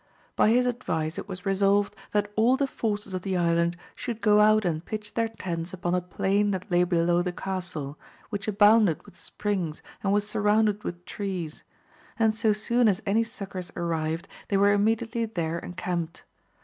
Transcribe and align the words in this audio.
By 0.35 0.49
his 0.49 0.65
advice 0.65 1.19
it 1.19 1.27
was 1.29 1.45
resolved 1.45 1.95
that 2.11 2.31
all 2.35 2.57
the 2.57 2.65
forces 2.65 3.13
of 3.13 3.21
the 3.21 3.37
island 3.37 3.77
should 3.93 4.19
go 4.19 4.39
out 4.39 4.65
and 4.65 4.83
pitch 4.83 5.13
their 5.13 5.27
tents 5.27 5.73
upon 5.73 5.93
a 5.93 6.01
plain 6.01 6.49
that 6.49 6.71
lay 6.71 6.83
below 6.85 7.21
the 7.21 7.31
castle, 7.31 7.99
which 8.31 8.47
abounded 8.47 9.03
with 9.05 9.15
springs 9.15 9.83
and 10.01 10.11
was 10.11 10.27
surrounded 10.27 10.83
with 10.83 11.05
trees; 11.05 11.61
and 12.17 12.33
so 12.33 12.51
soon 12.51 12.87
as 12.87 12.99
any 13.05 13.23
succours 13.23 13.71
arrived 13.75 14.27
they 14.47 14.57
were 14.57 14.73
immediately 14.73 15.25
there 15.25 15.59
encamped. 15.59 16.23